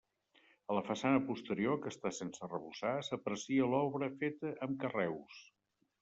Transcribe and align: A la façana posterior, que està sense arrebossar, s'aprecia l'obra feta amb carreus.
A 0.69 0.75
la 0.75 0.81
façana 0.85 1.19
posterior, 1.25 1.75
que 1.83 1.91
està 1.93 2.11
sense 2.19 2.41
arrebossar, 2.47 2.93
s'aprecia 3.09 3.67
l'obra 3.73 4.09
feta 4.23 4.55
amb 4.69 4.79
carreus. 4.85 5.43